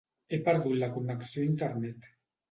[0.35, 2.09] He perdut la connecció a internet.